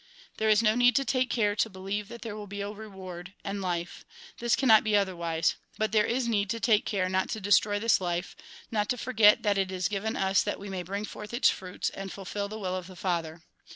[0.37, 3.33] "There is no need to take care to believe that there will be a reward,
[3.43, 4.03] and life;
[4.39, 8.01] this cannot be otherwise; but there is need to take care not to destroy this
[8.01, 8.35] life,
[8.71, 11.91] not to forget that it is given us that we may bring forth its fruits,
[11.91, 13.43] and fulfil the will of the Father.